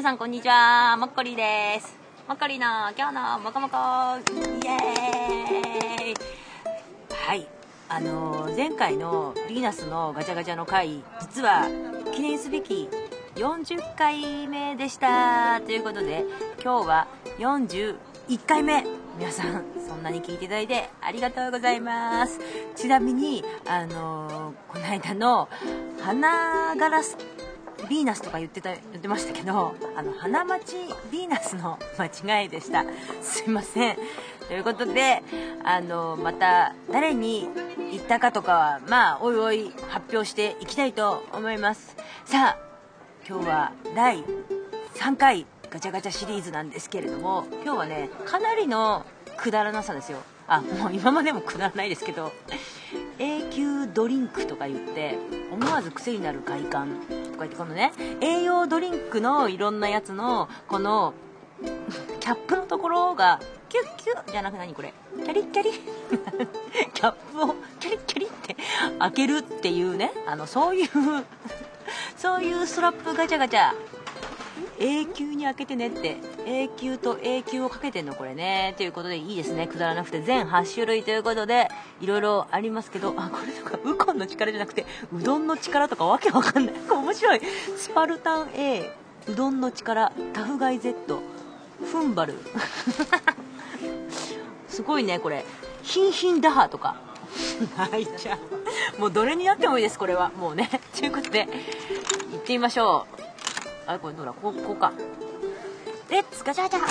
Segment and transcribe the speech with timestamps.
[0.00, 0.96] 皆さんこんにちは。
[0.96, 1.94] もっこりです。
[2.26, 2.64] もっこりの
[2.96, 3.76] 今日のもこもこ。
[3.76, 6.14] イエーイ。
[7.10, 7.46] はい。
[7.90, 11.68] あのー前回のヴィーナスのガチャガチャの回実は
[12.14, 12.88] 記念すべき
[13.34, 15.60] 40回目でした。
[15.60, 16.24] ということで
[16.64, 17.06] 今日は
[17.38, 17.98] 41
[18.46, 18.86] 回目。
[19.18, 22.38] 皆さんそんなに聞いていただいてありがとうございます。
[22.74, 25.50] ちなみにあのーこの間の
[26.00, 27.18] 花ガラス
[27.84, 30.76] ヴィーナスとか言ってた言ってましたけどあの花待ち
[31.10, 32.84] ヴィーナスの間違いでした。
[33.22, 33.96] すいません。
[34.48, 35.22] ということで
[35.64, 37.48] あのまた誰に
[37.90, 41.96] 言ったかとかはまあおいおい発表していきたいと思います。
[42.24, 42.58] さあ
[43.28, 44.24] 今日は第
[44.94, 49.06] 3回ガチャガチャシリーズなんですけれども今日はねかなりの
[49.36, 50.18] くだらなさですよ。
[50.48, 52.32] あもう今までもくだらないですけど
[53.20, 55.16] 永久ドリンクとか言って
[55.52, 57.00] 思わず癖になる快感
[57.40, 61.12] か言ってこのね栄養ドリンクのいろんなやつのこの
[62.20, 64.92] キャップのところがキュッキュッじゃなく何これ？
[65.16, 65.70] キャリキャリ？
[66.92, 68.56] キャップをキャリキャリって
[68.98, 70.88] 開けるっていうねあのそういう
[72.16, 73.72] そういうストラップガチャガチャ
[74.78, 76.16] 永久に開けてねって。
[76.46, 78.74] 永久と永久をかけてんのこれね。
[78.76, 79.66] ということでいいですね。
[79.66, 81.68] くだらなくて全8種類ということで。
[82.00, 83.14] いろいろありますけど。
[83.16, 86.74] あこれとかウコンの力じゃなくてうどんの力とかわけわかんない。
[86.88, 87.40] 面白い。
[87.76, 88.90] スパルタン A
[89.28, 90.12] うどんの力。
[90.32, 91.20] タフガイ Z
[91.84, 92.34] フンバル。
[94.68, 95.44] すごいねこれ。
[95.82, 96.96] ヒンヒンダハとか。
[97.76, 98.38] はいじゃあ
[99.00, 100.30] もうどれになってもいいですこれは。
[100.36, 100.68] もうね。
[100.98, 101.46] ということで
[102.32, 103.19] 行ってみましょう。
[103.92, 104.92] あこれどうだこうこか。
[106.08, 106.80] レッツガチャガチャ。
[106.80, 106.86] は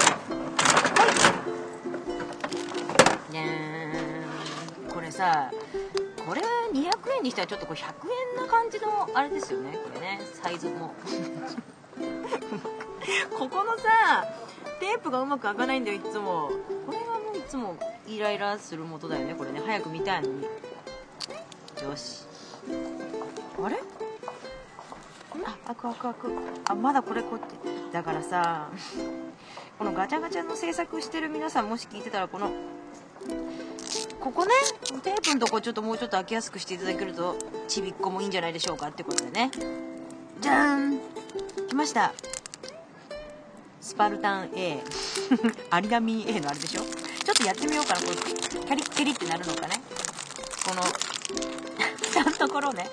[3.30, 3.34] い。
[3.34, 4.94] ねー。
[4.94, 5.50] これさ
[6.28, 6.42] これ
[6.74, 7.86] 200円にしたらちょっとこれ100
[8.36, 10.20] 円な感じのあれですよねこれね。
[10.44, 10.94] サイズも。
[13.38, 14.26] ここのさ
[14.82, 16.52] テープがうまく開かないんだよいつも。
[16.86, 17.78] これはもういつも
[18.08, 19.62] イライラする元だよねこれね。
[19.66, 20.44] 早く見たいのに。
[20.44, 20.50] よ
[21.96, 22.26] し。
[23.64, 23.78] あれ？
[25.46, 26.32] あ開く開く開く。
[26.66, 27.46] あまだこれこって
[27.92, 28.70] だからさ
[29.78, 32.52] このガチャガチャの制作してる皆さんもし聞いてたらこの
[34.20, 34.52] ここね
[35.02, 37.36] テープのとこちょっともうちょっと開けやすくしていただけると
[37.68, 39.52] ちびっこもいいんじゃないでしょうかってことでね。
[40.42, 41.00] じゃーん。
[41.68, 42.14] 来ました。
[43.82, 44.80] スパルタン A
[45.70, 46.82] アリナミン A のあれでしょ？
[46.82, 48.02] ちょっとやってみようかな。
[48.02, 49.82] これキャリッキャリってなるのかね？
[50.68, 50.82] この
[52.12, 52.90] 下のところね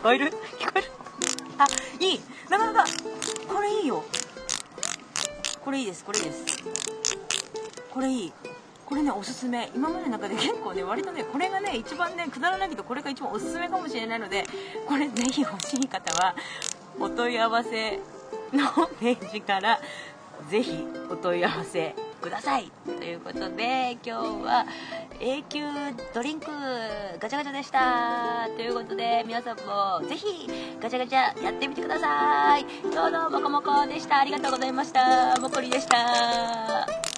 [0.00, 0.32] 聞こえる？
[0.58, 0.86] 聞こえる？
[1.58, 1.66] あ
[2.02, 2.20] いい。
[2.48, 2.90] なかなか
[3.46, 4.02] これいいよ。
[5.62, 6.46] これいいですこれいいです。
[7.90, 8.32] これいい。
[8.86, 9.70] これねおすすめ。
[9.74, 14.46] 今までの中で結構ね割とねこれがね一番ねくだらないけどこれが一番おすすめかもしれないので
[14.88, 16.34] これぜひ欲しい方は
[16.98, 17.98] お問い合わせ
[18.54, 19.80] のページから
[20.48, 22.70] ぜひお問い合わせください。
[22.84, 24.66] ということで今日は
[25.18, 25.64] 永久
[26.14, 26.46] ドリンク
[27.18, 28.48] ガチャガチャでした。
[28.56, 30.48] ということで皆さんもぜひ
[30.80, 32.66] ガチャガチャやってみてください。
[32.84, 34.20] 今日のもこもこでした。
[34.20, 35.40] ありがとうございました。
[35.40, 37.09] もこりでした。